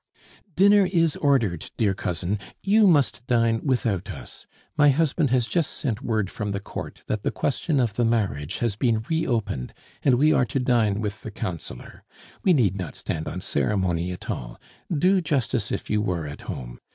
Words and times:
"Dinner 0.55 0.87
is 0.87 1.15
ordered, 1.17 1.69
dear 1.77 1.93
cousin; 1.93 2.39
you 2.63 2.87
must 2.87 3.23
dine 3.27 3.61
without 3.63 4.09
us; 4.09 4.47
my 4.75 4.89
husband 4.89 5.29
has 5.29 5.45
just 5.45 5.69
sent 5.73 6.01
word 6.01 6.27
from 6.31 6.53
the 6.53 6.59
court 6.59 7.03
that 7.05 7.21
the 7.21 7.29
question 7.29 7.79
of 7.79 7.93
the 7.93 8.03
marriage 8.03 8.57
has 8.57 8.75
been 8.75 9.03
reopened, 9.11 9.75
and 10.01 10.15
we 10.15 10.33
are 10.33 10.45
to 10.45 10.59
dine 10.59 11.01
with 11.01 11.21
the 11.21 11.29
Councillor. 11.29 12.03
We 12.41 12.51
need 12.51 12.77
not 12.77 12.95
stand 12.95 13.27
on 13.27 13.41
ceremony 13.41 14.11
at 14.11 14.27
all. 14.27 14.59
Do 14.91 15.21
just 15.21 15.53
as 15.53 15.71
if 15.71 15.87
you 15.87 16.01
were 16.01 16.25
at 16.27 16.41
home. 16.41 16.79